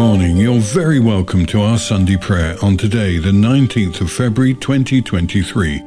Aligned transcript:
Good 0.00 0.06
morning. 0.06 0.36
You're 0.38 0.60
very 0.60 0.98
welcome 0.98 1.44
to 1.44 1.60
our 1.60 1.76
Sunday 1.76 2.16
prayer 2.16 2.56
on 2.62 2.78
today, 2.78 3.18
the 3.18 3.32
19th 3.32 4.00
of 4.00 4.10
February 4.10 4.54
2023, 4.54 5.82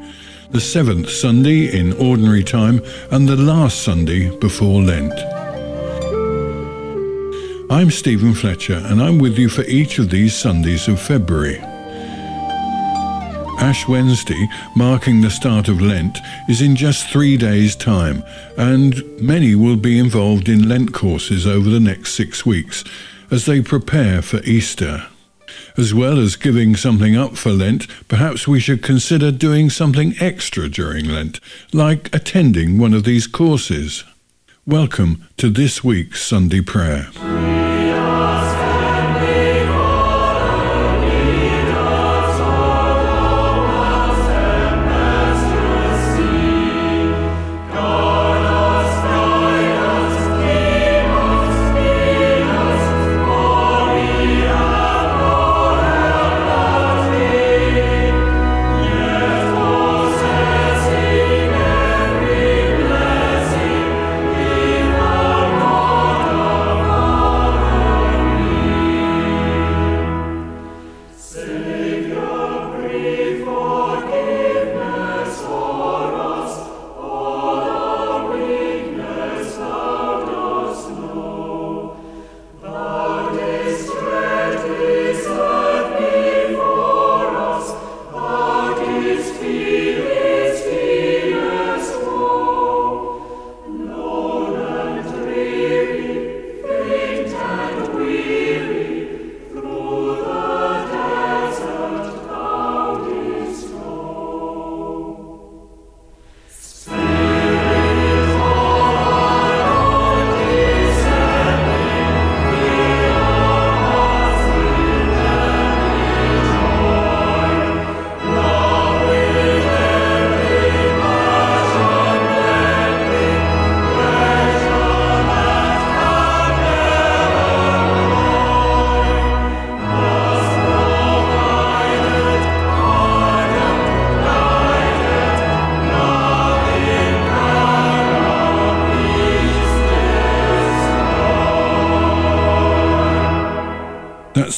the 0.51 0.61
seventh 0.61 1.09
Sunday 1.09 1.75
in 1.75 1.93
Ordinary 1.93 2.43
Time 2.43 2.79
and 3.09 3.27
the 3.27 3.35
last 3.35 3.81
Sunday 3.81 4.29
before 4.37 4.83
Lent. 4.83 5.13
I'm 7.71 7.89
Stephen 7.89 8.35
Fletcher 8.35 8.83
and 8.85 9.01
I'm 9.01 9.17
with 9.17 9.39
you 9.39 9.49
for 9.49 9.63
each 9.63 9.97
of 9.97 10.11
these 10.11 10.35
Sundays 10.35 10.87
of 10.87 11.01
February. 11.01 11.57
Ash 13.57 13.87
Wednesday, 13.87 14.47
marking 14.75 15.21
the 15.21 15.31
start 15.31 15.67
of 15.67 15.81
Lent, 15.81 16.19
is 16.47 16.61
in 16.61 16.75
just 16.75 17.09
three 17.09 17.35
days' 17.35 17.75
time, 17.75 18.23
and 18.57 19.03
many 19.19 19.55
will 19.55 19.77
be 19.77 19.97
involved 19.97 20.49
in 20.49 20.69
Lent 20.69 20.93
courses 20.93 21.47
over 21.47 21.67
the 21.67 21.79
next 21.79 22.13
six 22.13 22.45
weeks 22.45 22.83
as 23.33 23.45
they 23.47 23.61
prepare 23.61 24.21
for 24.21 24.43
Easter. 24.43 25.07
As 25.75 25.91
well 25.91 26.19
as 26.19 26.35
giving 26.35 26.75
something 26.75 27.15
up 27.15 27.35
for 27.35 27.49
Lent, 27.49 27.87
perhaps 28.07 28.47
we 28.47 28.59
should 28.59 28.83
consider 28.83 29.31
doing 29.31 29.71
something 29.71 30.13
extra 30.19 30.69
during 30.69 31.05
Lent, 31.05 31.39
like 31.73 32.13
attending 32.15 32.77
one 32.77 32.93
of 32.93 33.05
these 33.05 33.25
courses. 33.25 34.03
Welcome 34.67 35.27
to 35.37 35.49
this 35.49 35.83
week's 35.83 36.21
Sunday 36.21 36.61
Prayer. 36.61 37.07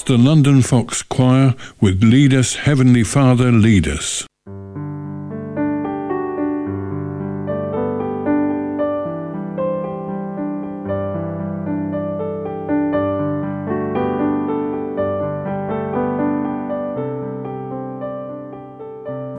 The 0.05 0.17
London 0.17 0.61
Fox 0.61 1.01
Choir 1.01 1.55
with 1.81 2.03
Lead 2.03 2.31
Us, 2.31 2.53
Heavenly 2.55 3.03
Father, 3.03 3.51
Lead 3.51 3.87
Us. 3.87 4.27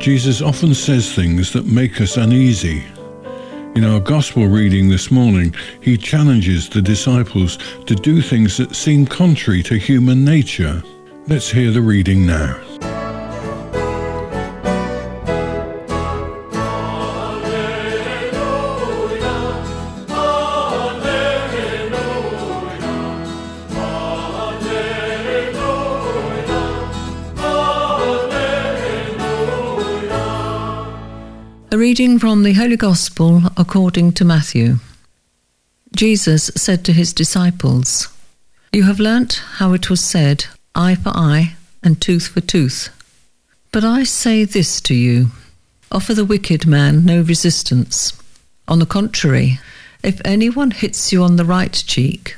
Jesus 0.01 0.43
often 0.43 0.75
says 0.75 1.13
things 1.15 1.53
that 1.53 1.67
make 1.67 2.01
us 2.01 2.17
uneasy. 2.17 2.85
In 3.77 3.85
our 3.85 4.01
Gospel 4.01 4.47
reading 4.47 4.89
this 4.89 5.11
morning, 5.11 5.55
he 5.83 5.99
challenges 5.99 6.67
the 6.67 6.81
disciples 6.81 7.59
to 7.85 7.95
do 7.95 8.23
things 8.23 8.57
that 8.57 8.75
seem 8.75 9.05
contrary 9.05 9.63
to 9.65 9.77
human 9.77 10.25
nature. 10.25 10.83
Let's 11.27 11.51
hear 11.51 11.71
the 11.71 11.83
reading 11.83 12.25
now. 12.25 12.66
Reading 31.99 32.19
from 32.19 32.43
the 32.43 32.53
Holy 32.53 32.77
Gospel 32.77 33.41
according 33.57 34.13
to 34.13 34.23
Matthew. 34.23 34.77
Jesus 35.95 36.51
said 36.55 36.85
to 36.85 36.93
his 36.93 37.15
disciples, 37.15 38.09
You 38.71 38.83
have 38.83 39.01
learnt 39.01 39.41
how 39.53 39.73
it 39.73 39.89
was 39.89 40.05
said, 40.05 40.45
eye 40.75 40.97
for 40.97 41.09
eye 41.17 41.57
and 41.83 41.99
tooth 41.99 42.29
for 42.29 42.43
tooth. 42.43 42.91
But 43.73 43.83
I 43.83 44.05
say 44.05 44.45
this 44.45 44.79
to 44.83 44.95
you 44.95 45.29
offer 45.91 46.13
the 46.13 46.27
wicked 46.27 46.67
man 46.67 47.07
no 47.07 47.23
resistance. 47.23 48.13
On 48.69 48.79
the 48.79 48.85
contrary, 48.85 49.59
if 50.03 50.21
anyone 50.23 50.73
hits 50.73 51.13
you 51.13 51.23
on 51.23 51.37
the 51.37 51.47
right 51.47 51.73
cheek, 51.73 52.37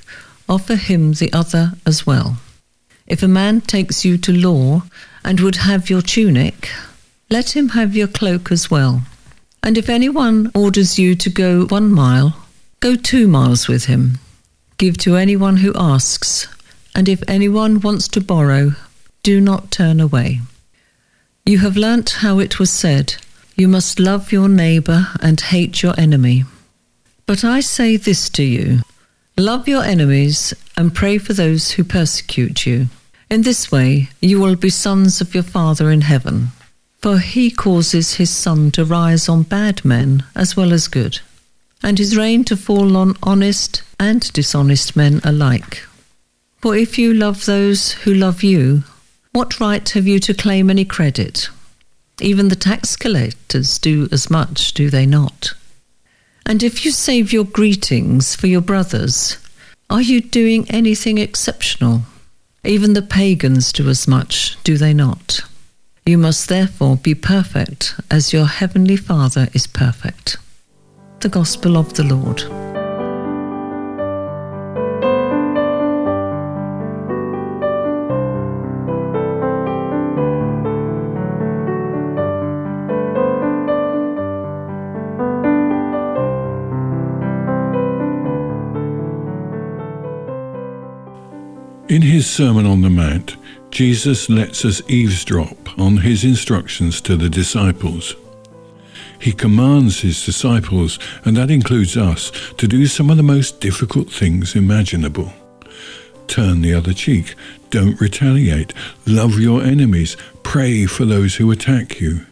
offer 0.49 0.77
him 0.77 1.15
the 1.15 1.33
other 1.33 1.73
as 1.85 2.07
well. 2.07 2.37
If 3.09 3.25
a 3.25 3.35
man 3.41 3.63
takes 3.63 4.05
you 4.05 4.19
to 4.19 4.33
law 4.33 4.85
and 5.25 5.41
would 5.41 5.57
have 5.57 5.91
your 5.91 6.03
tunic, 6.03 6.71
let 7.29 7.57
him 7.57 7.71
have 7.71 7.97
your 7.97 8.07
cloak 8.07 8.53
as 8.53 8.71
well. 8.71 9.03
And 9.69 9.77
if 9.77 9.91
anyone 9.91 10.51
orders 10.55 10.99
you 10.99 11.15
to 11.17 11.29
go 11.29 11.67
one 11.67 11.93
mile, 11.93 12.35
go 12.81 12.97
two 12.97 13.29
miles 13.29 13.69
with 13.69 13.85
him. 13.85 14.19
Give 14.79 14.97
to 14.97 15.17
anyone 15.17 15.59
who 15.59 15.75
asks, 15.77 16.49
and 16.95 17.07
if 17.07 17.23
anyone 17.29 17.81
wants 17.81 18.09
to 18.09 18.23
borrow, 18.23 18.73
do 19.23 19.43
not 19.43 19.71
turn 19.71 20.01
away. 20.01 20.41
You 21.45 21.59
have 21.59 21.77
learnt 21.77 22.25
how 22.25 22.39
it 22.39 22.59
was 22.59 22.71
said, 22.71 23.17
You 23.57 23.69
must 23.69 24.01
love 24.01 24.33
your 24.33 24.49
neighbour 24.49 25.09
and 25.21 25.39
hate 25.39 25.83
your 25.83 26.01
enemy. 26.01 26.45
But 27.27 27.45
I 27.45 27.61
say 27.61 27.99
this 27.99 28.31
to 28.31 28.43
you 28.43 28.81
love 29.37 29.69
your 29.69 29.85
enemies 29.85 30.55
and 30.79 30.95
pray 30.95 31.19
for 31.19 31.35
those 31.35 31.73
who 31.73 31.85
persecute 31.85 32.65
you. 32.65 32.87
In 33.29 33.43
this 33.43 33.71
way, 33.71 34.09
you 34.23 34.41
will 34.41 34.57
be 34.57 34.71
sons 34.71 35.21
of 35.21 35.35
your 35.35 35.45
Father 35.45 35.91
in 35.91 36.01
heaven. 36.01 36.53
For 36.99 37.19
he 37.19 37.51
causes 37.51 38.15
his 38.15 38.31
sun 38.31 38.73
to 38.73 38.85
rise 38.85 39.29
on 39.29 39.45
bad 39.45 39.85
men 39.85 40.25
as 40.35 40.57
well 40.57 40.73
as 40.73 40.89
good, 40.89 41.21
and 41.83 41.99
his 41.99 42.17
rain 42.17 42.45
to 42.45 42.57
fall 42.57 42.97
on 42.97 43.17
honest 43.23 43.83
and 44.01 44.33
dishonest 44.33 44.97
men 44.97 45.21
alike. 45.23 45.87
For 46.61 46.77
if 46.77 46.99
you 46.99 47.15
love 47.15 47.45
those 47.45 47.93
who 47.93 48.13
love 48.13 48.43
you, 48.43 48.83
what 49.33 49.61
right 49.61 49.89
have 49.91 50.09
you 50.09 50.19
to 50.21 50.35
claim 50.35 50.71
any 50.71 50.85
credit? 50.85 51.51
Even 52.21 52.49
the 52.49 52.57
tax 52.57 52.97
collectors 52.97 53.79
do 53.79 54.09
as 54.11 54.29
much, 54.29 54.75
do 54.75 54.91
they 54.91 55.07
not? 55.07 55.53
And 56.45 56.65
if 56.65 56.85
you 56.85 56.91
save 56.91 57.33
your 57.33 57.45
greetings 57.45 58.35
for 58.35 58.49
your 58.49 58.61
brothers, 58.61 59.37
are 59.89 60.03
you 60.03 60.21
doing 60.21 60.69
anything 60.69 61.19
exceptional? 61.19 62.03
Even 62.65 62.95
the 62.95 63.03
pagans 63.03 63.73
do 63.73 63.89
as 63.89 64.09
much, 64.09 64.57
do 64.65 64.77
they 64.77 64.93
not? 64.93 65.43
You 66.09 66.17
must 66.17 66.49
therefore 66.49 66.97
be 66.97 67.15
perfect 67.15 67.95
as 68.11 68.33
your 68.33 68.47
heavenly 68.47 68.97
Father 68.97 69.49
is 69.53 69.67
perfect. 69.67 70.39
The 71.21 71.29
Gospel 71.29 71.77
of 71.77 71.93
the 71.93 72.05
Lord. 72.05 72.41
In 91.91 92.01
his 92.01 92.27
Sermon 92.27 92.65
on 92.65 92.81
the 92.81 92.89
Mount, 92.89 93.37
Jesus 93.71 94.29
lets 94.29 94.65
us 94.65 94.83
eavesdrop 94.89 95.79
on 95.79 95.99
his 95.99 96.25
instructions 96.25 97.01
to 97.03 97.17
the 97.17 97.29
disciples. 97.29 98.17
He 99.21 99.33
commands 99.33 100.01
his 100.01 100.25
disciples, 100.25 100.99
and 101.25 101.37
that 101.37 101.51
includes 101.51 101.97
us, 101.97 102.31
to 102.57 102.69
do 102.69 102.87
some 102.87 103.11
of 103.11 103.17
the 103.17 103.23
most 103.23 103.61
difficult 103.61 104.11
things 104.11 104.55
imaginable. 104.55 105.33
Turn 106.29 106.63
the 106.63 106.75
other 106.75 106.93
cheek, 106.93 107.35
don't 107.71 108.01
retaliate, 108.01 108.73
love 109.07 109.39
your 109.41 109.63
enemies, 109.63 110.17
pray 110.43 110.87
for 110.87 111.05
those 111.05 111.37
who 111.37 111.51
attack 111.51 112.01
you. 112.01 112.27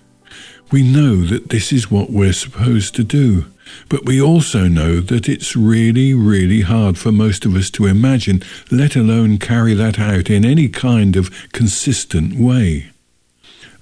We 0.70 0.82
know 0.82 1.24
that 1.26 1.50
this 1.50 1.72
is 1.72 1.90
what 1.90 2.10
we're 2.10 2.32
supposed 2.32 2.94
to 2.96 3.04
do, 3.04 3.46
but 3.88 4.04
we 4.04 4.20
also 4.20 4.68
know 4.68 5.00
that 5.00 5.28
it's 5.28 5.56
really, 5.56 6.14
really 6.14 6.62
hard 6.62 6.98
for 6.98 7.12
most 7.12 7.44
of 7.44 7.54
us 7.54 7.70
to 7.70 7.86
imagine, 7.86 8.42
let 8.70 8.96
alone 8.96 9.38
carry 9.38 9.74
that 9.74 9.98
out 9.98 10.30
in 10.30 10.44
any 10.44 10.68
kind 10.68 11.16
of 11.16 11.50
consistent 11.52 12.34
way. 12.34 12.90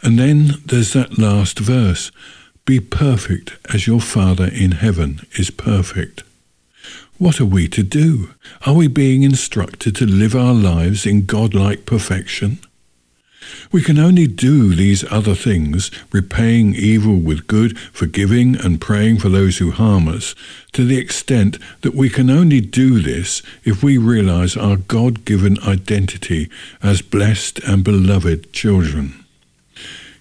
And 0.03 0.19
then 0.19 0.63
there's 0.67 0.93
that 0.93 1.19
last 1.19 1.59
verse 1.59 2.11
be 2.67 2.81
perfect 2.81 3.57
as 3.73 3.87
your 3.87 4.01
Father 4.01 4.47
in 4.47 4.73
heaven 4.73 5.27
is 5.33 5.51
perfect. 5.51 6.23
What 7.19 7.41
are 7.41 7.47
we 7.47 7.69
to 7.69 7.83
do? 7.83 8.31
Are 8.67 8.75
we 8.75 8.89
being 8.89 9.23
instructed 9.23 9.95
to 9.97 10.07
live 10.07 10.35
our 10.35 10.55
lives 10.55 11.07
in 11.07 11.27
godlike 11.27 11.87
perfection? 11.87 12.59
We 13.73 13.83
can 13.83 13.99
only 13.99 14.27
do 14.27 14.75
these 14.75 15.05
other 15.11 15.35
things, 15.35 15.91
repaying 16.13 16.75
evil 16.75 17.17
with 17.17 17.47
good, 17.47 17.79
forgiving 17.79 18.57
and 18.57 18.81
praying 18.81 19.19
for 19.19 19.29
those 19.29 19.59
who 19.59 19.71
harm 19.71 20.09
us, 20.09 20.35
to 20.73 20.85
the 20.85 20.99
extent 20.99 21.59
that 21.83 21.95
we 21.95 22.09
can 22.09 22.31
only 22.31 22.61
do 22.61 23.01
this 23.01 23.43
if 23.65 23.83
we 23.83 23.99
realize 23.99 24.57
our 24.57 24.77
God 24.77 25.25
given 25.25 25.59
identity 25.63 26.49
as 26.83 27.03
blessed 27.03 27.59
and 27.61 27.83
beloved 27.85 28.53
children. 28.53 29.25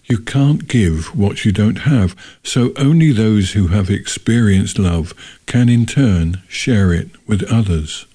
You 0.06 0.18
can't 0.20 0.68
give 0.68 1.16
what 1.16 1.46
you 1.46 1.52
don't 1.52 1.80
have, 1.80 2.16
so 2.44 2.74
only 2.78 3.12
those 3.12 3.54
who 3.54 3.68
have 3.68 3.90
experienced 3.90 4.78
love 4.78 5.14
can 5.46 5.70
in 5.70 5.86
turn 5.86 6.42
share 6.48 6.92
it 6.92 7.10
with 7.26 7.44
others. 7.52 8.06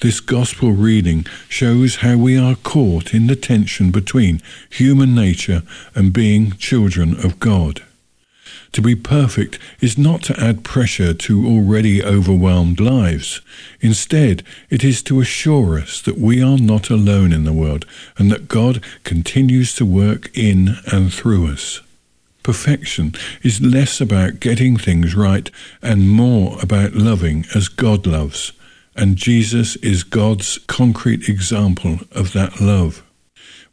This 0.00 0.20
gospel 0.20 0.72
reading 0.72 1.26
shows 1.48 1.96
how 1.96 2.16
we 2.16 2.36
are 2.36 2.56
caught 2.56 3.14
in 3.14 3.26
the 3.26 3.36
tension 3.36 3.90
between 3.90 4.42
human 4.68 5.14
nature 5.14 5.62
and 5.94 6.12
being 6.12 6.52
children 6.52 7.14
of 7.24 7.38
God. 7.40 7.82
To 8.72 8.82
be 8.82 8.96
perfect 8.96 9.60
is 9.80 9.96
not 9.96 10.22
to 10.24 10.38
add 10.38 10.64
pressure 10.64 11.14
to 11.14 11.46
already 11.46 12.02
overwhelmed 12.02 12.80
lives. 12.80 13.40
Instead, 13.80 14.42
it 14.68 14.82
is 14.82 15.00
to 15.04 15.20
assure 15.20 15.78
us 15.78 16.02
that 16.02 16.18
we 16.18 16.42
are 16.42 16.58
not 16.58 16.90
alone 16.90 17.32
in 17.32 17.44
the 17.44 17.52
world 17.52 17.86
and 18.18 18.32
that 18.32 18.48
God 18.48 18.82
continues 19.04 19.76
to 19.76 19.86
work 19.86 20.28
in 20.36 20.76
and 20.90 21.14
through 21.14 21.52
us. 21.52 21.82
Perfection 22.42 23.14
is 23.42 23.60
less 23.60 24.00
about 24.00 24.40
getting 24.40 24.76
things 24.76 25.14
right 25.14 25.48
and 25.80 26.10
more 26.10 26.58
about 26.60 26.94
loving 26.94 27.46
as 27.54 27.68
God 27.68 28.08
loves, 28.08 28.50
and 28.96 29.16
Jesus 29.16 29.76
is 29.76 30.02
God's 30.02 30.58
concrete 30.66 31.28
example 31.28 32.00
of 32.12 32.32
that 32.32 32.60
love. 32.60 33.02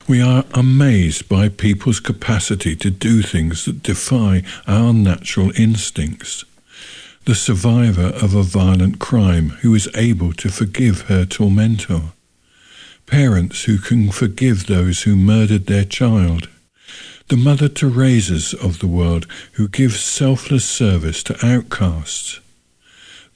We 0.07 0.21
are 0.21 0.45
amazed 0.53 1.29
by 1.29 1.49
people's 1.49 1.99
capacity 1.99 2.75
to 2.77 2.89
do 2.89 3.21
things 3.21 3.65
that 3.65 3.83
defy 3.83 4.43
our 4.67 4.93
natural 4.93 5.51
instincts. 5.55 6.43
The 7.25 7.35
survivor 7.35 8.07
of 8.07 8.33
a 8.33 8.41
violent 8.41 8.97
crime 8.97 9.49
who 9.61 9.75
is 9.75 9.87
able 9.95 10.33
to 10.33 10.49
forgive 10.49 11.01
her 11.01 11.23
tormentor. 11.23 12.13
Parents 13.05 13.65
who 13.65 13.77
can 13.77 14.11
forgive 14.11 14.65
those 14.65 15.03
who 15.03 15.15
murdered 15.15 15.67
their 15.67 15.85
child. 15.85 16.49
The 17.27 17.37
Mother 17.37 17.69
Teresa's 17.69 18.53
of 18.55 18.79
the 18.79 18.87
world 18.87 19.27
who 19.53 19.67
give 19.67 19.93
selfless 19.93 20.65
service 20.65 21.21
to 21.23 21.45
outcasts. 21.45 22.39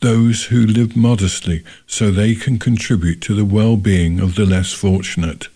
Those 0.02 0.46
who 0.46 0.66
live 0.66 0.96
modestly 0.96 1.64
so 1.88 2.12
they 2.12 2.36
can 2.36 2.60
contribute 2.60 3.22
to 3.22 3.34
the 3.34 3.46
well-being 3.46 4.20
of 4.20 4.36
the 4.36 4.46
less 4.46 4.74
fortunate 4.74 5.48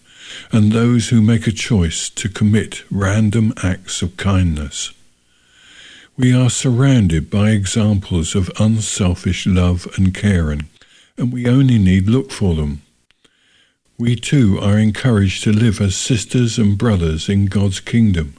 and 0.51 0.71
those 0.71 1.09
who 1.09 1.21
make 1.21 1.47
a 1.47 1.51
choice 1.51 2.09
to 2.09 2.29
commit 2.29 2.83
random 2.89 3.53
acts 3.63 4.01
of 4.01 4.17
kindness. 4.17 4.91
We 6.17 6.33
are 6.33 6.49
surrounded 6.49 7.29
by 7.29 7.51
examples 7.51 8.35
of 8.35 8.51
unselfish 8.59 9.45
love 9.45 9.87
and 9.95 10.13
caring, 10.13 10.67
and 11.17 11.31
we 11.31 11.47
only 11.47 11.77
need 11.77 12.09
look 12.09 12.31
for 12.31 12.55
them. 12.55 12.81
We 13.97 14.15
too 14.15 14.59
are 14.61 14.77
encouraged 14.77 15.43
to 15.43 15.51
live 15.51 15.81
as 15.81 15.95
sisters 15.95 16.57
and 16.57 16.77
brothers 16.77 17.29
in 17.29 17.45
God's 17.45 17.79
kingdom. 17.79 18.35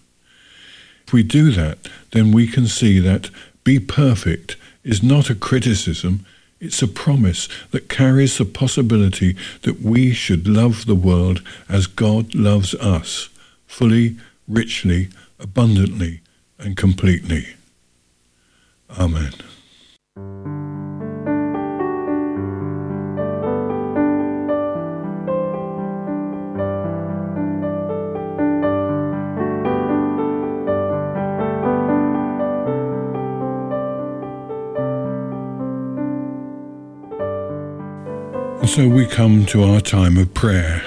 If 1.07 1.13
we 1.13 1.23
do 1.23 1.51
that, 1.53 1.79
then 2.13 2.33
we 2.33 2.47
can 2.47 2.67
see 2.67 2.99
that 3.01 3.31
be 3.65 3.79
perfect 3.79 4.57
is 4.85 5.03
not 5.03 5.31
a 5.31 5.35
criticism, 5.35 6.25
it's 6.61 6.83
a 6.83 6.89
promise 6.89 7.49
that 7.71 7.89
carries 7.89 8.37
the 8.39 8.45
possibility 8.45 9.35
that 9.63 9.81
we 9.81 10.13
should 10.13 10.47
love 10.47 10.87
the 10.87 10.95
world 10.95 11.43
as 11.69 11.87
God 11.87 12.35
loves 12.35 12.75
us, 12.75 13.31
fully, 13.67 14.17
richly, 14.47 15.09
abundantly, 15.39 16.21
and 16.59 16.77
completely. 16.77 17.55
Amen. 18.99 19.33
So 38.71 38.89
we 38.89 39.05
come 39.05 39.47
to 39.47 39.65
our 39.65 39.81
time 39.81 40.17
of 40.17 40.33
prayer. 40.33 40.85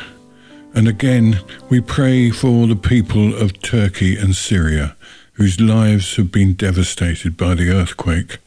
And 0.73 0.87
again, 0.87 1.41
we 1.69 1.81
pray 1.81 2.31
for 2.31 2.65
the 2.65 2.77
people 2.77 3.35
of 3.35 3.61
Turkey 3.61 4.15
and 4.15 4.37
Syria, 4.37 4.95
whose 5.33 5.59
lives 5.59 6.15
have 6.15 6.31
been 6.31 6.53
devastated 6.53 7.35
by 7.35 7.55
the 7.55 7.71
earthquake. 7.71 8.37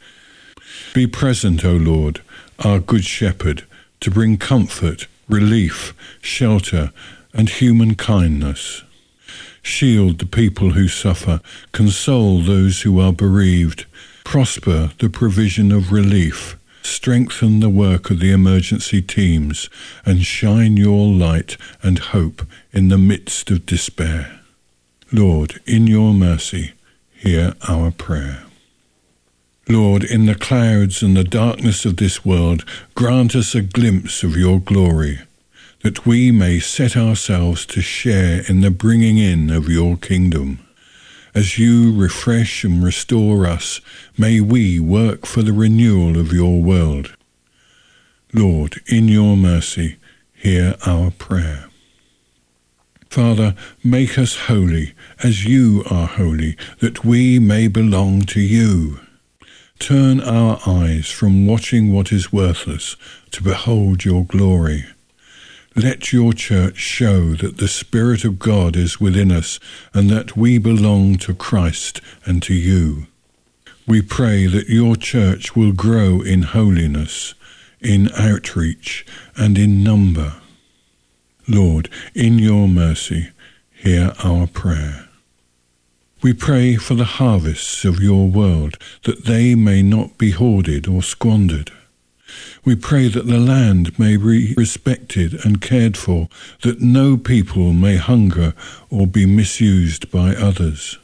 Be 0.95 1.07
present, 1.07 1.66
O 1.66 1.73
Lord, 1.73 2.23
our 2.64 2.78
Good 2.78 3.05
Shepherd, 3.05 3.66
to 4.00 4.11
bring 4.11 4.38
comfort, 4.38 5.07
relief, 5.28 5.93
shelter, 6.23 6.90
and 7.35 7.50
human 7.50 7.95
kindness. 7.95 8.85
Shield 9.61 10.19
the 10.19 10.25
people 10.26 10.71
who 10.71 10.88
suffer, 10.88 11.43
console 11.73 12.40
those 12.40 12.81
who 12.83 12.99
are 12.99 13.12
bereaved, 13.12 13.85
prosper 14.25 14.93
the 14.99 15.11
provision 15.11 15.73
of 15.73 15.93
relief 15.93 16.57
strengthen 16.87 17.61
the 17.61 17.69
work 17.69 18.11
of 18.11 18.21
the 18.21 18.31
emergency 18.31 19.02
teams, 19.02 19.69
and 20.05 20.25
shine 20.25 20.76
your 20.76 21.07
light 21.07 21.57
and 21.83 21.99
hope 21.99 22.47
in 22.73 22.88
the 22.88 22.99
midst 22.99 23.50
of 23.50 23.66
despair. 23.66 24.40
Lord, 25.12 25.61
in 25.66 25.87
your 25.87 26.14
mercy, 26.14 26.73
hear 27.12 27.55
our 27.69 27.90
prayer. 27.90 28.45
Lord, 29.69 30.05
in 30.05 30.26
the 30.26 30.35
clouds 30.37 31.02
and 31.02 31.16
the 31.16 31.25
darkness 31.25 31.85
of 31.85 31.97
this 31.97 32.25
world, 32.25 32.64
grant 32.95 33.35
us 33.35 33.55
a 33.55 33.62
glimpse 33.62 34.23
of 34.23 34.37
your 34.37 34.61
glory, 34.61 35.21
that 35.83 36.07
we 36.07 36.31
may 36.31 36.61
set 36.61 36.97
ourselves 36.97 37.66
to 37.66 37.81
share 37.81 38.43
in 38.49 38.61
the 38.61 38.71
bringing 38.71 39.19
in 39.19 39.50
of 39.50 39.69
your 39.69 39.97
kingdom. 39.97 40.66
As 41.37 41.59
you 41.59 41.93
refresh 41.93 42.64
and 42.64 42.83
restore 42.83 43.47
us, 43.47 43.83
may 44.16 44.40
we 44.40 44.81
work 44.81 45.26
for 45.26 45.43
the 45.43 45.52
renewal 45.52 46.19
of 46.19 46.33
your 46.33 46.62
world. 46.62 47.14
Lord, 48.33 48.81
in 48.87 49.07
your 49.09 49.37
mercy, 49.37 49.97
hear 50.33 50.76
our 50.87 51.11
prayer. 51.11 51.69
Father, 53.11 53.55
make 53.85 54.19
us 54.19 54.47
holy 54.47 54.95
as 55.23 55.45
you 55.45 55.85
are 55.90 56.07
holy, 56.07 56.57
that 56.81 57.05
we 57.05 57.38
may 57.38 57.69
belong 57.69 58.23
to 58.23 58.40
you. 58.40 59.00
Turn 59.78 60.23
our 60.23 60.59
eyes 60.66 61.11
from 61.11 61.47
watching 61.47 61.93
what 61.93 62.12
is 62.12 62.33
worthless 62.33 62.97
to 63.33 63.43
behold 63.43 64.07
your 64.07 64.25
glory. 64.25 64.87
Let 65.78 66.11
your 66.11 66.33
church 66.33 66.78
show 66.78 67.35
that 67.35 67.59
the 67.59 67.68
Spirit 67.68 68.25
of 68.25 68.38
God 68.38 68.76
is 68.76 68.99
within 68.99 69.30
us 69.30 69.61
and 69.92 70.09
that 70.09 70.35
we 70.35 70.56
belong 70.56 71.16
to 71.18 71.35
Christ 71.35 72.00
and 72.25 72.42
to 72.45 72.54
you. 72.54 73.09
We 73.87 74.00
pray 74.00 74.47
that 74.47 74.71
your 74.71 74.97
church 74.97 75.54
will 75.54 75.73
grow 75.73 76.23
in 76.23 76.45
holiness, 76.45 77.35
in 77.78 78.09
outreach, 78.16 79.04
and 79.37 79.59
in 79.59 79.85
number. 79.85 80.37
Lord, 81.47 81.90
in 82.14 82.38
your 82.38 82.68
mercy, 82.68 83.28
hear 83.71 84.14
our 84.25 84.47
prayer. 84.47 85.11
We 86.23 86.33
pray 86.33 86.76
for 86.76 86.95
the 86.95 87.04
harvests 87.04 87.85
of 87.85 88.00
your 88.00 88.28
world, 88.28 88.78
that 89.02 89.26
they 89.26 89.54
may 89.54 89.83
not 89.83 90.16
be 90.16 90.30
hoarded 90.30 90.88
or 90.88 91.02
squandered. 91.02 91.71
We 92.64 92.75
pray 92.75 93.09
that 93.09 93.26
the 93.26 93.38
land 93.38 93.99
may 93.99 94.16
be 94.16 94.54
respected 94.54 95.45
and 95.45 95.61
cared 95.61 95.97
for, 95.97 96.28
that 96.62 96.80
no 96.80 97.16
people 97.16 97.73
may 97.73 97.97
hunger 97.97 98.54
or 98.90 99.06
be 99.06 99.26
misused 99.26 100.11
by 100.11 100.35
others. 100.35 100.99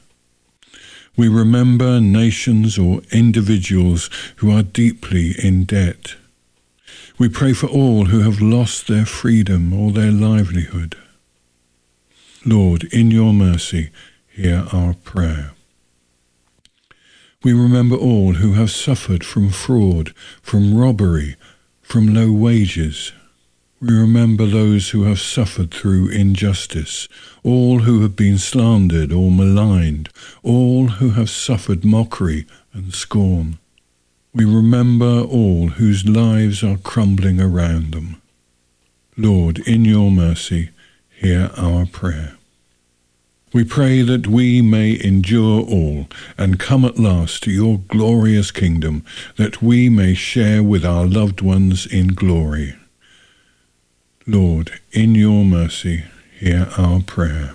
We 1.16 1.28
remember 1.28 2.00
nations 2.00 2.78
or 2.78 3.02
individuals 3.12 4.08
who 4.36 4.50
are 4.50 4.62
deeply 4.62 5.34
in 5.42 5.64
debt. 5.64 6.16
We 7.18 7.28
pray 7.28 7.52
for 7.52 7.66
all 7.66 8.06
who 8.06 8.20
have 8.20 8.40
lost 8.40 8.88
their 8.88 9.04
freedom 9.04 9.72
or 9.72 9.92
their 9.92 10.10
livelihood. 10.10 10.96
Lord, 12.44 12.84
in 12.84 13.10
your 13.10 13.32
mercy, 13.32 13.90
hear 14.28 14.66
our 14.72 14.94
prayer. 14.94 15.52
We 17.44 17.52
remember 17.52 17.96
all 17.96 18.34
who 18.34 18.52
have 18.52 18.70
suffered 18.70 19.24
from 19.24 19.50
fraud, 19.50 20.14
from 20.42 20.76
robbery, 20.76 21.34
from 21.80 22.14
low 22.14 22.30
wages. 22.30 23.12
We 23.80 23.92
remember 23.92 24.46
those 24.46 24.90
who 24.90 25.02
have 25.04 25.18
suffered 25.18 25.72
through 25.72 26.10
injustice, 26.10 27.08
all 27.42 27.80
who 27.80 28.02
have 28.02 28.14
been 28.14 28.38
slandered 28.38 29.12
or 29.12 29.32
maligned, 29.32 30.08
all 30.44 30.86
who 30.86 31.10
have 31.10 31.28
suffered 31.28 31.84
mockery 31.84 32.46
and 32.72 32.94
scorn. 32.94 33.58
We 34.32 34.44
remember 34.44 35.22
all 35.22 35.66
whose 35.70 36.06
lives 36.06 36.62
are 36.62 36.76
crumbling 36.76 37.40
around 37.40 37.92
them. 37.92 38.22
Lord, 39.16 39.58
in 39.66 39.84
your 39.84 40.12
mercy, 40.12 40.70
hear 41.10 41.50
our 41.56 41.86
prayer. 41.86 42.36
We 43.52 43.64
pray 43.64 44.00
that 44.00 44.26
we 44.26 44.62
may 44.62 44.98
endure 45.02 45.60
all 45.60 46.06
and 46.38 46.58
come 46.58 46.86
at 46.86 46.98
last 46.98 47.42
to 47.42 47.50
your 47.50 47.80
glorious 47.88 48.50
kingdom, 48.50 49.04
that 49.36 49.60
we 49.60 49.90
may 49.90 50.14
share 50.14 50.62
with 50.62 50.86
our 50.86 51.04
loved 51.04 51.42
ones 51.42 51.84
in 51.84 52.08
glory. 52.08 52.74
Lord, 54.26 54.80
in 54.92 55.14
your 55.14 55.44
mercy, 55.44 56.04
hear 56.38 56.68
our 56.78 57.02
prayer. 57.02 57.54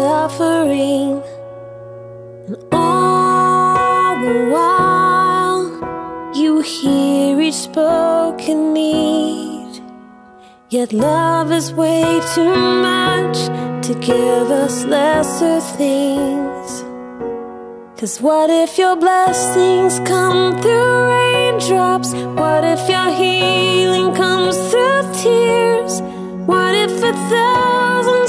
suffering. 0.00 1.22
And 2.46 2.56
all 2.72 4.14
the 4.24 4.36
while, 4.54 5.62
you 6.40 6.62
hear 6.62 7.38
each 7.46 7.60
spoken 7.68 8.72
need. 8.72 9.72
Yet 10.70 10.94
love 10.94 11.52
is 11.52 11.74
way 11.74 12.06
too 12.34 12.56
much 12.90 13.38
to 13.86 13.92
give 14.10 14.46
us 14.64 14.76
lesser 14.86 15.60
things. 15.78 16.70
Cause 17.98 18.16
what 18.22 18.48
if 18.48 18.78
your 18.78 18.96
blessings 18.96 19.94
come 20.12 20.62
through 20.62 20.96
raindrops? 21.14 22.10
What 22.40 22.62
if 22.74 22.82
your 22.94 23.10
healing 23.22 24.14
comes 24.14 24.56
through 24.70 25.02
tears? 25.22 25.94
What 26.50 26.74
if 26.84 26.94
a 27.12 27.14
thousand 27.32 28.28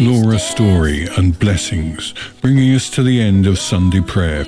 Laura 0.00 0.38
Story 0.38 1.06
and 1.16 1.38
blessings, 1.38 2.14
bringing 2.40 2.74
us 2.74 2.90
to 2.90 3.02
the 3.02 3.20
end 3.20 3.46
of 3.46 3.58
Sunday 3.58 4.00
prayer. 4.00 4.44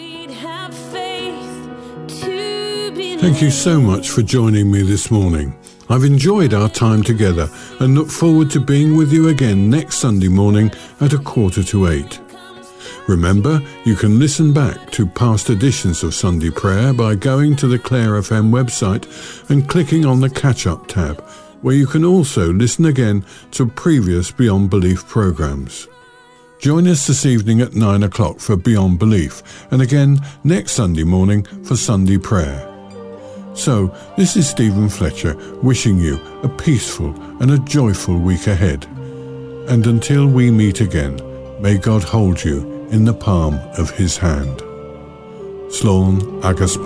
Thank 3.19 3.43
you 3.43 3.51
so 3.51 3.81
much 3.81 4.11
for 4.11 4.23
joining 4.23 4.71
me 4.71 4.83
this 4.83 5.11
morning. 5.11 5.57
I've 5.89 6.05
enjoyed 6.05 6.53
our 6.53 6.69
time 6.69 7.03
together 7.03 7.49
and 7.81 7.95
look 7.95 8.09
forward 8.09 8.51
to 8.53 8.61
being 8.61 8.97
with 8.97 9.13
you 9.13 9.29
again 9.29 9.71
next 9.71 9.97
Sunday 9.97 10.29
morning 10.29 10.71
at 11.01 11.13
a 11.13 11.19
quarter 11.19 11.63
to 11.65 11.89
eight. 11.89 12.21
Remember, 13.07 13.63
you 13.85 13.95
can 13.95 14.19
listen 14.19 14.53
back 14.53 14.91
to 14.93 15.07
past 15.07 15.49
editions 15.49 16.03
of 16.03 16.15
Sunday 16.15 16.51
Prayer 16.51 16.93
by 16.93 17.15
going 17.15 17.55
to 17.57 17.69
the 17.69 17.79
Clare 17.79 18.13
FM 18.21 18.51
website 18.51 19.07
and 19.49 19.69
clicking 19.69 20.05
on 20.05 20.21
the 20.21 20.31
Catch 20.31 20.67
Up 20.67 20.89
tab, 20.89 21.25
where 21.67 21.75
you 21.75 21.85
can 21.89 22.05
also 22.05 22.53
listen 22.53 22.85
again 22.85 23.25
to 23.51 23.67
previous 23.67 24.31
Beyond 24.31 24.71
Belief 24.71 25.05
programs. 25.09 25.89
Join 26.61 26.87
us 26.87 27.09
this 27.09 27.27
evening 27.27 27.61
at 27.61 27.75
9 27.75 28.05
o'clock 28.05 28.39
for 28.39 28.57
Beyond 28.57 29.01
Belief 29.01 29.43
and 29.73 29.83
again 29.83 30.21
next 30.45 30.75
Sunday 30.75 31.03
morning 31.03 31.43
for 31.65 31.75
Sunday 31.75 32.19
Prayer. 32.19 32.73
So, 33.55 33.93
this 34.17 34.37
is 34.37 34.49
Stephen 34.49 34.89
Fletcher 34.89 35.35
wishing 35.61 35.99
you 35.99 36.21
a 36.45 36.49
peaceful 36.49 37.13
and 37.43 37.51
a 37.51 37.59
joyful 37.59 38.17
week 38.17 38.47
ahead. 38.47 38.85
And 39.69 39.85
until 39.89 40.29
we 40.29 40.53
meet 40.53 40.81
again, 40.81 41.19
may 41.61 41.79
God 41.79 42.05
hold 42.05 42.45
you 42.45 42.87
in 42.93 43.05
the 43.05 43.15
palm 43.15 43.55
of 43.77 43.91
his 43.91 44.17
hand. 44.17 44.61
Slán 45.73 46.45
agus 46.45 46.77